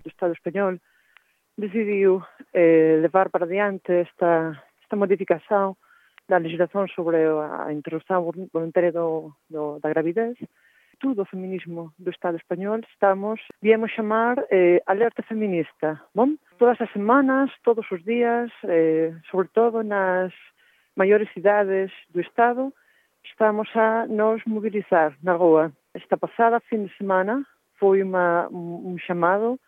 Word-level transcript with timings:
do 0.00 0.08
Estado 0.08 0.32
español 0.32 0.80
decidiu 1.56 2.22
eh, 2.52 2.98
levar 3.00 3.30
para 3.30 3.46
diante 3.46 4.02
esta, 4.02 4.62
esta 4.82 4.96
modificación 4.96 5.76
da 6.28 6.38
legislación 6.38 6.88
sobre 6.88 7.22
a 7.24 7.70
interrupción 7.70 8.26
voluntaria 8.52 8.92
do, 8.92 9.32
do, 9.48 9.78
da 9.78 9.88
gravidez, 9.88 10.36
todo 10.98 11.22
o 11.22 11.24
feminismo 11.24 11.92
do 11.98 12.10
Estado 12.10 12.36
español 12.36 12.84
estamos, 12.92 13.40
viemos 13.62 13.92
chamar 13.92 14.44
eh, 14.50 14.82
alerta 14.86 15.22
feminista. 15.22 16.02
Bom, 16.14 16.36
todas 16.58 16.80
as 16.80 16.90
semanas, 16.92 17.50
todos 17.62 17.86
os 17.92 18.02
días, 18.04 18.50
eh, 18.64 19.14
sobre 19.30 19.48
todo 19.48 19.82
nas 19.82 20.32
maiores 20.96 21.30
cidades 21.32 21.92
do 22.10 22.20
Estado, 22.20 22.72
estamos 23.24 23.68
a 23.76 24.06
nos 24.06 24.42
mobilizar 24.46 25.16
na 25.22 25.34
rua. 25.34 25.72
Esta 25.94 26.16
pasada 26.16 26.60
fin 26.60 26.86
de 26.86 26.96
semana 26.96 27.44
foi 27.78 28.02
uma, 28.02 28.48
um 28.50 28.96
chamado 28.98 29.60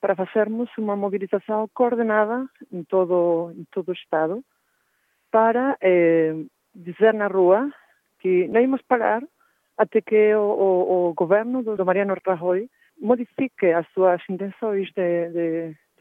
para 0.00 0.14
facermos 0.14 0.70
unha 0.78 0.94
mobilización 0.94 1.66
coordenada 1.74 2.46
en 2.70 2.86
todo, 2.86 3.50
en 3.50 3.66
todo 3.74 3.90
o 3.90 3.98
Estado 3.98 4.42
para 5.30 5.76
eh, 5.82 6.46
dizer 6.72 7.14
na 7.14 7.28
rúa 7.28 7.68
que 8.22 8.46
non 8.48 8.62
imos 8.62 8.82
parar 8.86 9.26
até 9.78 10.02
que 10.02 10.34
o, 10.34 10.42
o, 10.42 10.68
o 10.86 10.98
goberno 11.14 11.62
do 11.62 11.84
Mariano 11.86 12.14
Rajoy 12.18 12.70
modifique 12.98 13.70
as 13.70 13.86
súas 13.94 14.22
intencións 14.28 14.90
de, 14.94 15.30
de 15.30 15.46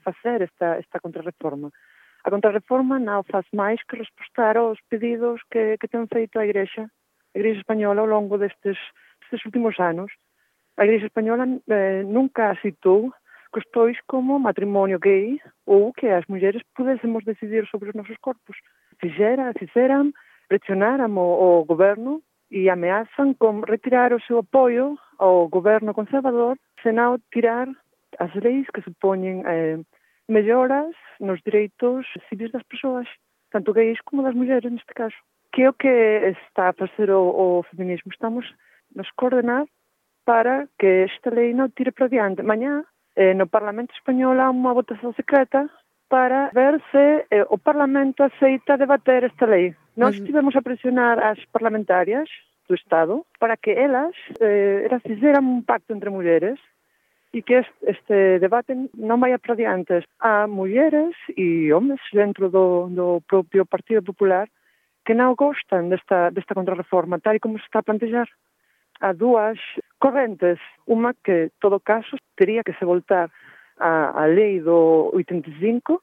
facer 0.01 0.41
esta, 0.41 0.77
esta 0.77 0.99
contrarreforma. 0.99 1.69
A 2.25 2.29
contrarreforma 2.33 2.97
non 2.97 3.21
faz 3.23 3.45
máis 3.53 3.77
que 3.85 4.01
respostar 4.01 4.57
aos 4.57 4.81
pedidos 4.89 5.41
que, 5.53 5.77
que 5.77 5.87
ten 5.87 6.09
feito 6.09 6.41
a 6.41 6.45
Igrexa, 6.45 6.89
a 6.89 7.35
Igrexa 7.37 7.61
Española 7.61 8.01
ao 8.01 8.09
longo 8.09 8.41
destes, 8.41 8.77
destes 9.21 9.45
últimos 9.45 9.77
anos. 9.77 10.09
A 10.77 10.85
Igrexa 10.85 11.07
Española 11.07 11.45
eh, 11.45 12.01
nunca 12.03 12.57
citou 12.59 13.13
custois 13.51 13.97
como 14.07 14.39
matrimonio 14.39 14.99
gay 14.99 15.39
ou 15.65 15.93
que 15.93 16.07
as 16.07 16.25
mulleres 16.27 16.61
pudésemos 16.75 17.23
decidir 17.23 17.67
sobre 17.67 17.89
os 17.89 17.95
nosos 17.95 18.17
corpos. 18.21 18.57
Fixera, 18.99 19.53
fixeran, 19.57 20.13
presionaran 20.47 21.11
o, 21.17 21.61
o 21.61 21.65
goberno 21.65 22.21
e 22.49 22.69
ameazan 22.69 23.33
con 23.35 23.63
retirar 23.63 24.13
o 24.13 24.21
seu 24.21 24.39
apoio 24.39 24.97
ao 25.19 25.47
goberno 25.47 25.93
conservador 25.93 26.57
senao 26.81 27.19
tirar 27.31 27.67
as 28.19 28.33
leis 28.35 28.67
que 28.73 28.81
supoñen 28.81 29.43
eh, 29.45 29.77
melloras 30.27 30.95
nos 31.19 31.41
direitos 31.43 32.05
civis 32.29 32.51
das 32.51 32.63
persoas, 32.63 33.07
tanto 33.51 33.73
gays 33.73 33.99
como 34.01 34.23
das 34.23 34.35
mulleres 34.35 34.71
neste 34.71 34.93
caso. 34.93 35.15
Que 35.51 35.63
é 35.63 35.69
o 35.69 35.73
que 35.73 35.87
está 36.47 36.69
a 36.69 36.73
facer 36.73 37.09
o, 37.11 37.59
o 37.59 37.63
feminismo? 37.71 38.11
Estamos 38.11 38.45
nos 38.95 39.09
coordenar 39.11 39.65
para 40.25 40.67
que 40.79 41.07
esta 41.07 41.31
lei 41.31 41.53
non 41.53 41.71
tire 41.71 41.91
para 41.91 42.11
diante. 42.11 42.43
Mañá 42.43 42.83
eh, 43.17 43.33
no 43.33 43.49
Parlamento 43.49 43.97
Español 43.97 44.37
há 44.37 44.53
unha 44.53 44.77
votación 44.77 45.11
secreta 45.17 45.65
para 46.05 46.53
ver 46.53 46.77
se 46.93 47.25
eh, 47.33 47.43
o 47.49 47.57
Parlamento 47.57 48.21
aceita 48.23 48.77
debater 48.77 49.25
esta 49.25 49.49
lei. 49.49 49.73
Nós 49.97 50.13
estivemos 50.15 50.55
a 50.55 50.61
presionar 50.61 51.17
as 51.19 51.41
parlamentarias 51.49 52.29
do 52.69 52.77
Estado 52.77 53.25
para 53.41 53.57
que 53.57 53.73
elas 53.73 54.13
eh, 54.39 54.85
elas 54.85 55.01
fizeran 55.01 55.49
un 55.49 55.65
pacto 55.65 55.97
entre 55.97 56.13
mulleres 56.13 56.61
e 57.33 57.41
que 57.41 57.65
este 57.81 58.39
debate 58.39 58.77
non 58.93 59.19
vai 59.19 59.33
para 59.41 59.57
diante. 59.57 60.05
Há 60.21 60.45
mulleres 60.45 61.17
e 61.33 61.73
homens 61.73 61.99
dentro 62.13 62.53
do, 62.53 62.87
do 62.93 63.19
propio 63.25 63.65
Partido 63.65 64.05
Popular 64.05 64.45
que 65.01 65.17
non 65.17 65.33
gostan 65.33 65.89
desta, 65.89 66.29
desta 66.29 66.53
contrarreforma, 66.53 67.17
tal 67.17 67.41
como 67.41 67.57
se 67.57 67.65
está 67.65 67.81
a 67.81 67.87
plantear. 67.87 68.29
Há 69.01 69.11
dúas 69.13 69.57
correntes. 69.99 70.59
Uma 70.85 71.13
que, 71.13 71.51
todo 71.59 71.79
caso, 71.79 72.17
teria 72.35 72.63
que 72.63 72.73
se 72.73 72.85
voltar 72.85 73.29
á, 73.77 74.13
á 74.13 74.23
lei 74.27 74.59
do 74.59 75.09
85, 75.13 76.01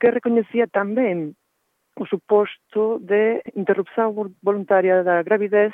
que 0.00 0.10
recoñecía 0.10 0.66
tamén 0.66 1.36
o 1.96 2.04
suposto 2.08 2.98
de 3.04 3.44
interrupción 3.54 4.16
voluntaria 4.40 5.04
da 5.04 5.20
gravidez 5.22 5.72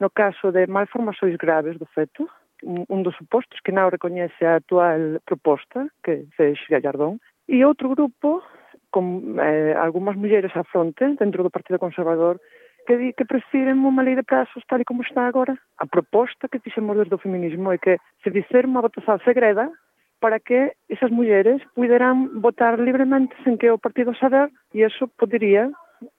no 0.00 0.08
caso 0.08 0.50
de 0.50 0.66
malformações 0.66 1.36
graves 1.36 1.76
do 1.76 1.84
feto, 1.92 2.24
un 2.64 3.02
dos 3.02 3.16
supostos 3.16 3.60
que 3.60 3.72
non 3.72 3.92
recoñece 3.92 4.48
a 4.48 4.56
actual 4.56 5.20
proposta 5.24 5.92
que 6.04 6.28
fez 6.36 6.56
Gallardón, 6.68 7.20
e 7.44 7.64
outro 7.64 7.92
grupo 7.92 8.40
con 8.88 9.36
eh, 9.38 9.76
algunhas 9.76 10.16
mulleres 10.16 10.52
á 10.56 10.64
fronte 10.64 11.04
dentro 11.20 11.44
do 11.44 11.52
Partido 11.52 11.78
Conservador 11.78 12.40
que 12.90 12.98
di 12.98 13.12
que 13.14 13.22
prefiren 13.22 13.86
unha 13.86 14.02
lei 14.02 14.18
de 14.18 14.26
prazos 14.26 14.66
tal 14.66 14.82
e 14.82 14.88
como 14.88 15.06
está 15.06 15.22
agora. 15.22 15.54
A 15.78 15.86
proposta 15.86 16.50
que 16.50 16.58
fixemos 16.58 16.98
desde 16.98 17.14
o 17.14 17.22
feminismo 17.22 17.70
é 17.70 17.78
que 17.78 18.02
se 18.18 18.34
dicer 18.34 18.66
unha 18.66 18.82
votación 18.82 19.22
segreda 19.22 19.70
para 20.18 20.42
que 20.42 20.74
esas 20.90 21.14
mulleres 21.14 21.62
puderan 21.78 22.42
votar 22.42 22.82
libremente 22.82 23.38
sen 23.46 23.54
que 23.62 23.70
o 23.70 23.78
partido 23.78 24.10
saber 24.18 24.50
e 24.74 24.82
eso 24.82 25.06
podería 25.06 25.70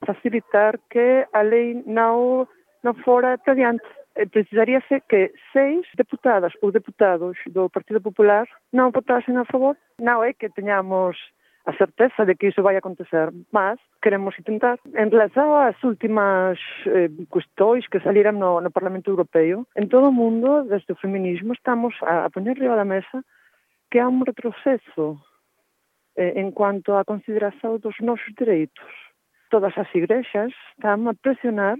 facilitar 0.08 0.80
que 0.88 1.28
a 1.36 1.44
lei 1.44 1.84
non, 1.84 2.48
non 2.88 2.96
fora 3.04 3.36
adiante. 3.36 3.84
diante. 3.84 3.90
Precisaríase 4.32 5.04
que 5.12 5.36
seis 5.52 5.84
deputadas 6.00 6.56
ou 6.64 6.72
deputados 6.72 7.36
do 7.52 7.68
Partido 7.68 8.00
Popular 8.00 8.48
non 8.72 8.96
votasen 8.96 9.36
a 9.36 9.44
favor. 9.44 9.76
Non 10.00 10.24
é 10.24 10.32
que 10.32 10.48
teñamos 10.48 11.20
a 11.66 11.74
certeza 11.74 12.26
de 12.26 12.36
que 12.36 12.48
iso 12.48 12.64
vai 12.64 12.76
acontecer, 12.76 13.30
mas 13.52 13.78
queremos 14.02 14.38
intentar. 14.40 14.80
En 14.96 15.12
relación 15.12 15.54
ás 15.62 15.78
últimas 15.84 16.58
eh, 16.90 17.10
cuestións 17.30 17.86
que 17.88 18.02
saliran 18.02 18.40
no, 18.40 18.62
no 18.62 18.74
Parlamento 18.74 19.12
Europeo, 19.12 19.68
en 19.76 19.86
todo 19.90 20.10
o 20.10 20.16
mundo, 20.16 20.66
desde 20.66 20.94
o 20.94 21.02
feminismo, 21.02 21.54
estamos 21.54 21.94
a, 22.02 22.26
a 22.26 22.30
poñer 22.34 22.58
riba 22.58 22.76
da 22.76 22.88
mesa 22.88 23.22
que 23.92 24.00
há 24.00 24.08
un 24.08 24.26
retroceso 24.26 25.22
eh, 26.16 26.34
en 26.42 26.52
cuanto 26.52 26.98
á 26.98 27.06
consideración 27.06 27.78
dos 27.78 27.96
nosos 28.02 28.34
dereitos. 28.34 28.90
Todas 29.54 29.78
as 29.78 29.90
igrexas 29.94 30.52
están 30.74 31.06
a 31.08 31.14
presionar 31.14 31.78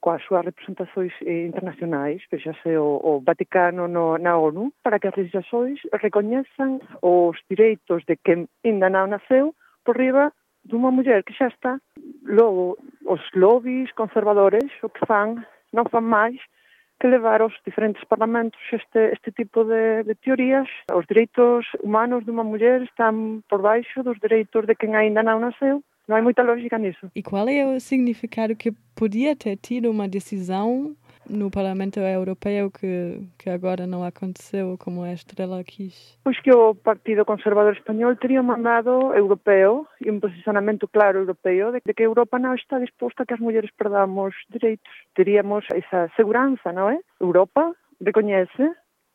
coas 0.00 0.22
súas 0.22 0.44
representacións 0.44 1.12
eh, 1.22 1.46
internacionais, 1.46 2.22
que 2.28 2.38
xa 2.38 2.54
sei 2.62 2.76
o, 2.76 3.00
o 3.02 3.20
Vaticano 3.20 3.88
no, 3.88 4.18
na 4.18 4.36
ONU, 4.38 4.72
para 4.82 4.98
que 4.98 5.08
as 5.08 5.16
legislações 5.16 5.80
recoñezan 5.92 6.80
os 7.02 7.36
direitos 7.48 8.04
de 8.08 8.16
quen 8.16 8.48
ainda 8.64 8.88
non 8.90 9.12
naceu 9.12 9.54
por 9.84 9.96
riba 9.98 10.32
dunha 10.64 10.90
muller 10.90 11.22
que 11.24 11.36
xa 11.36 11.48
está. 11.48 11.78
Logo, 12.24 12.78
os 13.04 13.22
lobbies 13.34 13.92
conservadores 13.92 14.70
o 14.82 14.88
que 14.88 15.04
fan, 15.06 15.44
non 15.76 15.88
fan 15.92 16.06
máis 16.08 16.40
que 17.00 17.08
levar 17.08 17.42
aos 17.42 17.52
diferentes 17.66 18.04
parlamentos 18.06 18.60
este, 18.72 19.12
este 19.12 19.30
tipo 19.32 19.64
de, 19.64 20.04
de 20.08 20.14
teorías. 20.14 20.68
Os 20.92 21.04
direitos 21.06 21.66
humanos 21.82 22.24
dunha 22.24 22.44
muller 22.44 22.82
están 22.82 23.44
por 23.48 23.60
baixo 23.60 24.02
dos 24.02 24.18
direitos 24.24 24.64
de 24.66 24.74
quen 24.74 24.96
aínda 24.96 25.20
non 25.20 25.44
naceu 25.44 25.84
Non 26.08 26.16
hai 26.16 26.22
moita 26.22 26.42
lógica 26.42 26.76
nisso. 26.76 27.08
E 27.14 27.22
qual 27.22 27.48
é 27.48 27.64
o 27.64 27.80
significado 27.80 28.54
que 28.54 28.72
podia 28.94 29.34
ter 29.34 29.56
tido 29.56 29.90
uma 29.90 30.06
decisão 30.06 30.94
no 31.28 31.50
Parlamento 31.50 31.98
Europeu 32.00 32.70
que, 32.70 33.22
que 33.38 33.48
agora 33.48 33.86
não 33.86 34.04
aconteceu, 34.04 34.76
como 34.78 35.02
a 35.02 35.12
Estrela 35.12 35.64
quis? 35.64 36.18
Pois 36.22 36.38
que 36.40 36.52
o 36.52 36.74
Partido 36.74 37.24
Conservador 37.24 37.72
Espanhol 37.72 38.16
teria 38.16 38.40
um 38.40 38.44
mandado 38.44 39.14
europeu 39.14 39.86
e 40.04 40.10
um 40.10 40.20
posicionamento 40.20 40.86
claro 40.88 41.20
europeu 41.20 41.72
de 41.72 41.94
que 41.94 42.02
a 42.02 42.06
Europa 42.06 42.38
não 42.38 42.54
está 42.54 42.78
disposta 42.78 43.22
a 43.22 43.26
que 43.26 43.34
as 43.34 43.40
mulheres 43.40 43.70
perdamos 43.76 44.34
direitos. 44.50 44.92
Teríamos 45.14 45.64
essa 45.72 46.10
segurança, 46.16 46.72
não 46.72 46.90
é? 46.90 46.98
Europa 47.20 47.74
reconhece 48.04 48.70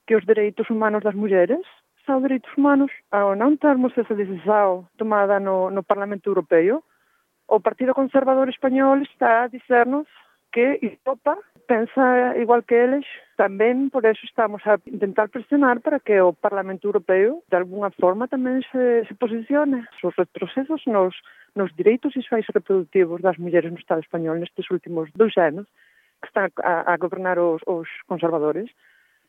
que 0.07 0.15
os 0.15 0.25
direitos 0.25 0.67
humanos 0.71 1.03
das 1.03 1.13
mulheres 1.13 1.61
aos 2.09 2.23
Direitos 2.23 2.51
Humanos, 2.57 2.91
ao 3.13 3.37
non 3.37 3.61
termos 3.61 3.93
esa 3.93 4.17
decisión 4.17 4.89
tomada 4.97 5.37
no, 5.37 5.69
no 5.69 5.85
Parlamento 5.85 6.29
Europeo, 6.29 6.81
o 7.49 7.57
Partido 7.61 7.93
Conservador 7.93 8.49
Español 8.49 9.01
está 9.05 9.45
a 9.45 9.49
dicernos 9.49 10.05
que 10.51 10.79
Europa 10.81 11.37
pensa 11.67 12.33
igual 12.37 12.65
que 12.65 12.73
eles, 12.73 13.05
tamén 13.37 13.93
por 13.93 14.01
eso 14.09 14.25
estamos 14.25 14.65
a 14.65 14.81
intentar 14.89 15.29
presionar 15.29 15.85
para 15.85 16.01
que 16.01 16.17
o 16.17 16.33
Parlamento 16.33 16.89
Europeo 16.89 17.45
de 17.45 17.57
alguna 17.61 17.93
forma 17.93 18.25
tamén 18.25 18.65
se, 18.73 19.05
se 19.05 19.13
posicione 19.13 19.85
os 20.01 20.15
retrocesos 20.17 20.81
nos, 20.89 21.13
nos 21.53 21.69
direitos 21.77 22.17
sexuais 22.17 22.49
reproductivos 22.49 23.21
das 23.21 23.37
mulleres 23.37 23.69
no 23.69 23.77
Estado 23.77 24.01
español 24.01 24.41
nestes 24.41 24.65
últimos 24.73 25.13
dois 25.13 25.37
anos 25.37 25.69
que 26.21 26.27
están 26.27 26.49
a, 26.65 26.89
a 26.89 26.97
gobernar 26.97 27.37
os, 27.37 27.61
os 27.69 27.85
conservadores 28.09 28.73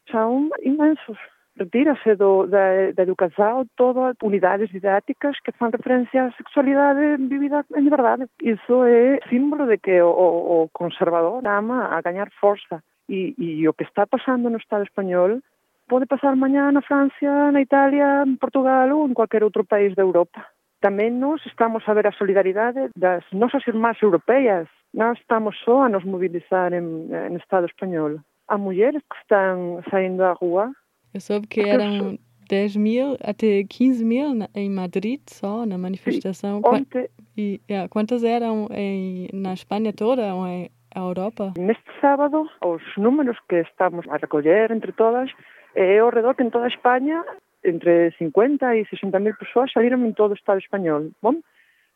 son 0.09 0.49
imensos 0.65 1.21
retírase 1.57 2.17
do, 2.17 2.47
da, 2.47 2.93
da 2.93 3.03
educación 3.03 3.69
todas 3.77 4.17
unidades 4.23 4.71
didáticas 4.71 5.37
que 5.45 5.53
fan 5.53 5.73
referencia 5.73 6.29
á 6.29 6.37
sexualidade 6.37 7.17
vivida 7.19 7.67
en 7.75 7.85
liberdade. 7.85 8.27
Iso 8.41 8.85
é 8.87 9.21
símbolo 9.29 9.67
de 9.67 9.79
que 9.79 10.01
o, 10.03 10.11
o 10.11 10.69
conservador 10.73 11.43
ama 11.47 11.91
a 11.91 12.01
gañar 12.01 12.31
forza. 12.41 12.83
E, 13.11 13.35
e 13.37 13.67
o 13.67 13.75
que 13.75 13.85
está 13.85 14.07
pasando 14.07 14.49
no 14.49 14.63
Estado 14.63 14.87
español 14.87 15.43
pode 15.91 16.07
pasar 16.07 16.37
mañá 16.37 16.71
na 16.71 16.81
Francia, 16.83 17.51
na 17.51 17.61
Italia, 17.61 18.23
en 18.23 18.39
Portugal 18.39 18.87
ou 18.95 19.03
en 19.03 19.15
cualquier 19.15 19.43
outro 19.43 19.67
país 19.67 19.91
de 19.99 20.03
Europa. 20.07 20.47
Tamén 20.81 21.19
nos 21.19 21.45
estamos 21.45 21.83
a 21.85 21.93
ver 21.93 22.07
a 22.07 22.17
solidaridade 22.17 22.95
das 22.95 23.27
nosas 23.35 23.67
irmás 23.67 23.99
europeas. 24.01 24.71
Non 24.95 25.19
estamos 25.19 25.59
só 25.67 25.85
a 25.85 25.91
nos 25.91 26.07
mobilizar 26.07 26.73
en, 26.73 27.11
en 27.11 27.35
Estado 27.37 27.67
español. 27.67 28.23
A 28.47 28.57
mulleres 28.57 29.03
que 29.05 29.19
están 29.19 29.83
saindo 29.91 30.25
á 30.25 30.39
rúa 30.39 30.71
Eu 31.13 31.21
soube 31.21 31.47
que 31.47 31.61
eram 31.61 32.19
10 32.49 32.77
mil 32.77 33.17
até 33.23 33.65
15 33.65 34.05
mil 34.05 34.27
em 34.55 34.71
Madrid 34.71 35.21
só, 35.29 35.65
na 35.67 35.79
manifestação. 35.79 36.61
Ontem... 36.65 37.09
E 37.37 37.61
yeah, 37.71 37.89
quantas 37.89 38.23
eram 38.25 38.67
em, 38.73 39.29
na 39.33 39.55
Espanha 39.55 39.93
toda 39.93 40.35
ou 40.35 40.47
em 40.47 40.71
Europa? 40.95 41.55
Neste 41.57 41.91
sábado, 42.01 42.49
os 42.65 42.83
números 42.97 43.39
que 43.49 43.61
estamos 43.61 44.07
a 44.09 44.17
recolher 44.17 44.71
entre 44.73 44.93
todas 44.93 45.31
é 45.75 46.01
ao 46.01 46.11
redor 46.11 46.35
que 46.35 46.43
en 46.43 46.51
toda 46.51 46.67
España 46.67 47.25
entre 47.63 48.11
50 48.19 48.77
e 48.77 48.85
60 48.87 49.19
mil 49.21 49.35
persoas 49.37 49.71
saíram 49.73 50.05
em 50.05 50.13
todo 50.13 50.33
o 50.33 50.35
Estado 50.35 50.59
espanhol. 50.59 51.11
Bom, 51.23 51.37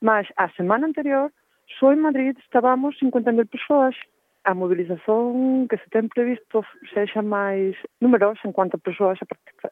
mas 0.01 0.27
a 0.37 0.49
semana 0.51 0.87
anterior, 0.87 1.33
só 1.79 1.93
em 1.93 1.97
Madrid 1.97 2.37
estábamos 2.39 2.99
50 2.99 3.33
mil 3.33 3.47
persoas. 3.47 3.97
A 4.45 4.55
mobilização 4.55 5.67
que 5.69 5.77
se 5.79 5.89
tem 5.91 6.07
previsto 6.07 6.65
seja 6.93 7.23
mais 7.23 7.75
numerosa 8.01 8.41
em 8.45 8.53
quanto 8.53 8.77
a 8.77 8.79
pessoas 8.79 9.19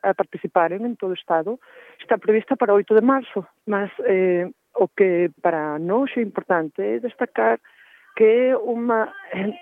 a 0.02 0.14
participarem 0.14 0.82
em 0.82 0.94
todo 0.94 1.10
o 1.10 1.14
Estado 1.14 1.60
está 2.00 2.16
prevista 2.16 2.56
para 2.56 2.72
8 2.72 2.94
de 2.94 3.00
março. 3.02 3.44
Mas 3.66 3.90
eh, 4.00 4.48
o 4.74 4.88
que 4.88 5.30
para 5.42 5.78
nós 5.78 6.10
é 6.16 6.22
importante 6.22 6.80
é 6.80 6.98
destacar 7.00 7.58
que 8.16 8.24
é 8.24 8.56
uma, 8.56 9.12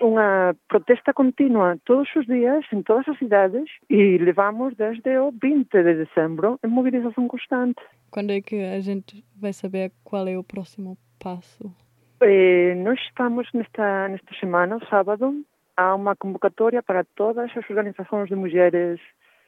uma 0.01 0.55
protesta 0.67 1.13
contínua 1.13 1.77
todos 1.85 2.09
os 2.15 2.25
dias 2.25 2.65
em 2.73 2.81
todas 2.83 3.07
as 3.07 3.17
cidades 3.17 3.69
e 3.89 4.17
levamos 4.17 4.75
desde 4.75 5.17
o 5.17 5.31
20 5.31 5.69
de 5.71 6.05
dezembro 6.05 6.59
em 6.63 6.67
mobilização 6.67 7.27
constante. 7.27 7.81
Quando 8.09 8.31
é 8.31 8.41
que 8.41 8.61
a 8.61 8.79
gente 8.81 9.23
vai 9.35 9.53
saber 9.53 9.91
qual 10.03 10.27
é 10.27 10.37
o 10.37 10.43
próximo 10.43 10.97
passo? 11.17 11.73
Eh, 12.23 12.75
nós 12.75 12.99
estamos 13.07 13.47
nesta, 13.51 14.07
nesta 14.07 14.35
semana, 14.39 14.77
sábado, 14.91 15.43
há 15.75 15.95
uma 15.95 16.15
convocatória 16.15 16.83
para 16.83 17.03
todas 17.03 17.49
as 17.57 17.67
organizações 17.67 18.29
de 18.29 18.35
mulheres 18.35 18.99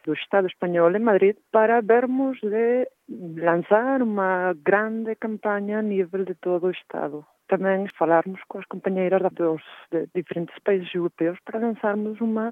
do 0.03 0.13
Estado 0.13 0.47
espanhol 0.47 0.89
em 0.95 0.99
Madrid 0.99 1.35
para 1.51 1.81
vermos 1.81 2.39
de 2.41 2.89
lançar 3.37 4.01
uma 4.01 4.55
grande 4.65 5.13
campanha 5.15 5.79
a 5.79 5.81
nível 5.83 6.25
de 6.25 6.33
todo 6.33 6.65
o 6.65 6.71
Estado. 6.71 7.23
Tamén 7.47 7.85
falarmos 7.93 8.41
coas 8.49 8.65
compañeiras 8.65 9.21
dos 9.37 9.61
de 9.93 10.09
diferentes 10.09 10.57
países 10.65 10.89
europeos 10.97 11.37
para 11.45 11.61
lanzarmos 11.61 12.17
unha 12.25 12.49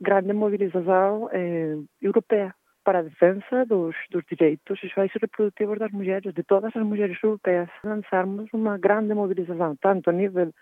grande 0.00 0.32
mobilización 0.32 1.28
eh, 1.28 1.76
europea 2.00 2.56
para 2.88 3.00
a 3.00 3.02
defensa 3.02 3.66
dos, 3.66 3.94
dos 4.10 4.24
direitos 4.24 4.80
sexuais 4.80 5.12
e 5.14 5.18
reproductivos 5.18 5.78
das 5.78 5.92
mulleres, 5.92 6.32
de 6.32 6.42
todas 6.42 6.74
as 6.74 6.82
mulleres 6.82 7.18
europeas. 7.22 7.68
Lanzarmos 7.84 8.48
unha 8.56 8.80
grande 8.80 9.12
mobilización, 9.12 9.76
tanto 9.76 10.08
a 10.08 10.16
nivel 10.16 10.56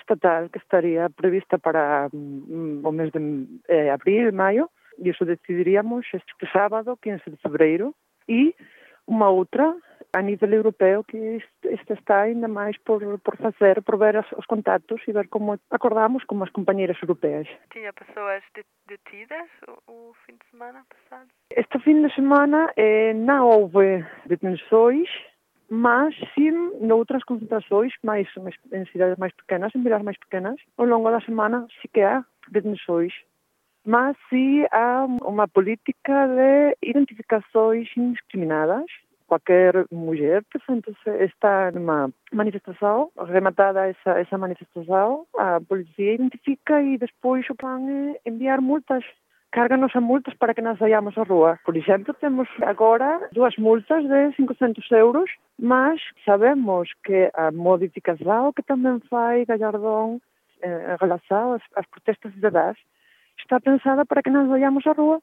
estatal, 0.00 0.48
que 0.48 0.56
estaría 0.56 1.12
prevista 1.12 1.60
para 1.60 2.08
mm, 2.08 2.80
o 2.80 2.90
mes 2.96 3.12
de 3.12 3.20
eh, 3.68 3.92
abril, 3.92 4.32
maio, 4.32 4.72
e 4.96 5.12
iso 5.12 5.28
decidiríamos 5.28 6.08
este 6.16 6.48
sábado, 6.48 6.96
15 6.96 7.28
de 7.28 7.36
febreiro, 7.44 7.92
e 8.24 8.56
unha 9.04 9.28
outra 9.28 9.76
a 10.16 10.22
nível 10.22 10.50
europeo 10.54 11.04
que 11.04 11.42
este 11.64 11.92
está 11.92 12.22
ainda 12.22 12.48
máis 12.48 12.78
por, 12.78 13.00
por 13.20 13.36
facer, 13.36 13.82
por 13.82 13.98
ver 13.98 14.16
os, 14.16 14.26
os 14.32 14.46
contactos 14.46 15.02
e 15.06 15.12
ver 15.12 15.28
como 15.28 15.58
acordamos 15.70 16.24
como 16.24 16.42
as 16.42 16.50
compañeiras 16.50 16.96
europeas. 17.02 17.46
Tinha 17.70 17.92
persoas 17.92 18.42
detidas 18.88 19.48
o, 19.68 19.92
o 19.92 20.14
fim 20.24 20.32
de 20.32 20.50
semana 20.50 20.86
passado? 20.88 21.28
Este 21.50 21.78
fim 21.80 22.00
de 22.00 22.14
semana 22.14 22.72
eh, 22.76 23.12
non 23.12 23.44
houve 23.44 24.08
detenções, 24.24 25.12
mas 25.68 26.16
sim 26.32 26.72
noutras 26.80 27.22
concentrações 27.28 27.92
máis 28.00 28.24
em 28.72 28.86
cidades 28.88 29.20
máis 29.20 29.36
pequenas, 29.36 29.74
em 29.76 29.82
vilas 29.84 30.00
máis 30.00 30.16
pequenas, 30.16 30.56
ao 30.80 30.88
longo 30.88 31.12
da 31.12 31.20
semana 31.20 31.68
sí 31.82 31.88
que 31.92 32.00
há 32.00 32.24
detenções 32.48 33.12
mas 33.86 34.16
sim 34.28 34.66
há 34.72 35.06
uma 35.22 35.46
política 35.46 36.26
de 36.26 36.76
identificações 36.82 37.86
indiscriminadas 37.96 38.90
cualquier 39.26 39.86
muller 39.90 40.44
que 40.50 40.58
sentese 40.60 41.24
está 41.24 41.70
numa 41.70 42.10
manifestación, 42.32 43.08
rematada 43.16 43.88
esa, 43.88 44.20
esa 44.20 44.38
manifestación, 44.38 45.26
a 45.38 45.60
policía 45.60 46.14
identifica 46.14 46.80
e 46.82 46.98
despois 46.98 47.48
o 47.50 47.54
plan 47.54 47.82
é 47.88 48.20
enviar 48.24 48.60
multas 48.60 49.04
carganos 49.50 49.94
a 49.96 50.00
multas 50.00 50.34
para 50.34 50.54
que 50.54 50.62
nos 50.62 50.78
saiamos 50.78 51.16
á 51.16 51.24
rúa. 51.24 51.58
Por 51.64 51.76
exemplo, 51.76 52.12
temos 52.14 52.48
agora 52.60 53.20
dúas 53.32 53.56
multas 53.58 54.04
de 54.04 54.32
500 54.36 54.92
euros, 54.92 55.30
mas 55.58 56.00
sabemos 56.24 56.90
que 57.02 57.30
a 57.34 57.50
modificación 57.50 58.52
que 58.52 58.62
tamén 58.62 59.00
fai 59.08 59.48
Gallardón 59.48 60.20
eh, 60.60 60.92
en 60.92 60.96
relación 60.98 61.56
as 61.56 61.86
protestas 61.88 62.32
de 62.36 62.50
DAS 62.50 62.76
está 63.40 63.60
pensada 63.60 64.04
para 64.04 64.22
que 64.22 64.30
nos 64.30 64.48
vayamos 64.48 64.84
á 64.86 64.92
rúa 64.92 65.18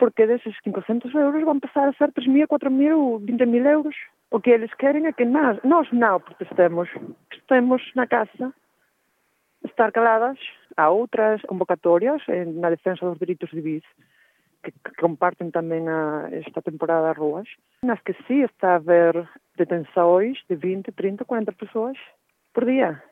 porque 0.00 0.26
desses 0.26 0.58
500 0.60 1.14
euros 1.14 1.44
vão 1.44 1.60
passar 1.60 1.86
a 1.86 1.92
ser 1.92 2.10
3.000, 2.12 2.46
4.000, 2.46 3.20
20.000 3.20 3.66
euros. 3.66 3.94
O 4.30 4.40
que 4.40 4.48
eles 4.48 4.72
querem 4.74 5.06
é 5.06 5.12
que 5.12 5.26
nós, 5.26 5.58
nós 5.62 5.86
não 5.92 6.18
protestemos, 6.18 6.88
estemos 7.30 7.82
na 7.94 8.06
casa, 8.06 8.54
estar 9.62 9.92
caladas. 9.92 10.38
Há 10.74 10.88
outras 10.88 11.42
convocatórias 11.42 12.22
na 12.54 12.70
defesa 12.70 13.10
dos 13.10 13.18
direitos 13.18 13.50
civis 13.50 13.82
que, 14.64 14.72
que 14.72 14.94
compartem 14.98 15.50
também 15.50 15.86
a, 15.86 16.30
esta 16.32 16.62
temporada 16.62 17.12
ruas, 17.12 17.48
nas 17.82 18.00
que 18.00 18.14
sim 18.26 18.42
está 18.42 18.72
a 18.72 18.76
haver 18.76 19.28
detenções 19.58 20.38
de 20.48 20.56
20, 20.56 20.92
30, 20.92 21.26
40 21.26 21.52
pessoas 21.52 21.98
por 22.54 22.64
dia. 22.64 23.02